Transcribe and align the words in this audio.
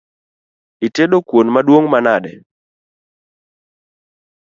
Itedo 0.87 1.17
kuon 1.27 1.47
maduong’ 1.53 1.85
manade? 1.91 2.31